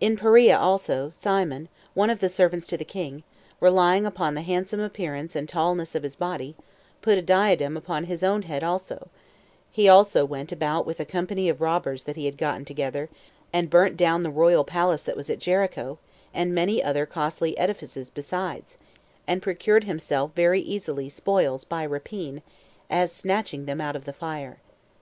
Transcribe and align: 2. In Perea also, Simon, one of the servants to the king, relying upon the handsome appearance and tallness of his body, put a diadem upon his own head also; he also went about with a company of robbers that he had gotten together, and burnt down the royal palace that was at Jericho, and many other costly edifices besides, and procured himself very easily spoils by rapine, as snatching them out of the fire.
2. 0.00 0.06
In 0.06 0.16
Perea 0.16 0.58
also, 0.58 1.10
Simon, 1.12 1.68
one 1.92 2.08
of 2.08 2.20
the 2.20 2.30
servants 2.30 2.66
to 2.66 2.78
the 2.78 2.86
king, 2.86 3.22
relying 3.60 4.06
upon 4.06 4.32
the 4.32 4.40
handsome 4.40 4.80
appearance 4.80 5.36
and 5.36 5.46
tallness 5.46 5.94
of 5.94 6.04
his 6.04 6.16
body, 6.16 6.56
put 7.02 7.18
a 7.18 7.20
diadem 7.20 7.76
upon 7.76 8.04
his 8.04 8.24
own 8.24 8.40
head 8.44 8.64
also; 8.64 9.10
he 9.70 9.86
also 9.86 10.24
went 10.24 10.50
about 10.52 10.86
with 10.86 11.00
a 11.00 11.04
company 11.04 11.50
of 11.50 11.60
robbers 11.60 12.04
that 12.04 12.16
he 12.16 12.24
had 12.24 12.38
gotten 12.38 12.64
together, 12.64 13.10
and 13.52 13.68
burnt 13.68 13.98
down 13.98 14.22
the 14.22 14.30
royal 14.30 14.64
palace 14.64 15.02
that 15.02 15.18
was 15.18 15.28
at 15.28 15.38
Jericho, 15.38 15.98
and 16.32 16.54
many 16.54 16.82
other 16.82 17.04
costly 17.04 17.54
edifices 17.58 18.08
besides, 18.08 18.78
and 19.26 19.42
procured 19.42 19.84
himself 19.84 20.32
very 20.34 20.62
easily 20.62 21.10
spoils 21.10 21.64
by 21.64 21.84
rapine, 21.84 22.40
as 22.88 23.12
snatching 23.12 23.66
them 23.66 23.82
out 23.82 23.96
of 23.96 24.06
the 24.06 24.14
fire. 24.14 24.60